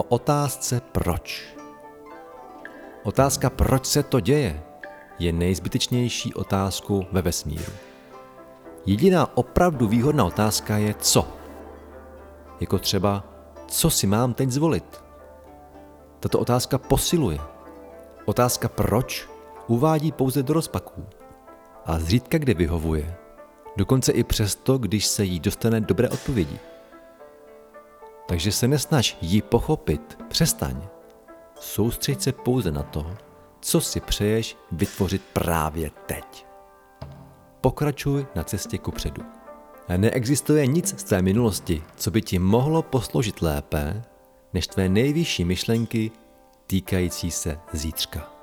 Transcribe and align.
o 0.00 0.02
otázce 0.02 0.80
proč. 0.92 1.56
Otázka, 3.02 3.50
proč 3.50 3.86
se 3.86 4.02
to 4.02 4.20
děje, 4.20 4.62
je 5.18 5.32
nejzbytečnější 5.32 6.34
otázku 6.34 7.06
ve 7.12 7.22
vesmíru. 7.22 7.72
Jediná 8.86 9.36
opravdu 9.36 9.88
výhodná 9.88 10.24
otázka 10.24 10.76
je 10.76 10.94
co. 10.94 11.28
Jako 12.60 12.78
třeba, 12.78 13.24
co 13.66 13.90
si 13.90 14.06
mám 14.06 14.34
teď 14.34 14.50
zvolit? 14.50 15.04
Tato 16.20 16.38
otázka 16.38 16.78
posiluje. 16.78 17.38
Otázka 18.24 18.68
proč 18.68 19.28
uvádí 19.66 20.12
pouze 20.12 20.42
do 20.42 20.54
rozpaků 20.54 21.06
a 21.86 21.98
zřídka 21.98 22.38
kde 22.38 22.54
vyhovuje. 22.54 23.16
Dokonce 23.76 24.12
i 24.12 24.24
přesto, 24.24 24.78
když 24.78 25.06
se 25.06 25.24
jí 25.24 25.40
dostane 25.40 25.80
dobré 25.80 26.08
odpovědi. 26.08 26.58
Takže 28.30 28.52
se 28.52 28.68
nesnaž 28.68 29.16
ji 29.20 29.42
pochopit, 29.42 30.18
přestaň. 30.28 30.82
Soustřeď 31.60 32.20
se 32.20 32.32
pouze 32.32 32.70
na 32.70 32.82
to, 32.82 33.16
co 33.60 33.80
si 33.80 34.00
přeješ 34.00 34.56
vytvořit 34.72 35.22
právě 35.32 35.90
teď. 36.06 36.46
Pokračuj 37.60 38.26
na 38.34 38.44
cestě 38.44 38.78
ku 38.78 38.90
předu. 38.90 39.22
Neexistuje 39.96 40.66
nic 40.66 41.00
z 41.00 41.04
té 41.04 41.22
minulosti, 41.22 41.82
co 41.96 42.10
by 42.10 42.22
ti 42.22 42.38
mohlo 42.38 42.82
posloužit 42.82 43.42
lépe, 43.42 44.02
než 44.54 44.66
tvé 44.66 44.88
nejvyšší 44.88 45.44
myšlenky 45.44 46.10
týkající 46.66 47.30
se 47.30 47.58
zítřka. 47.72 48.39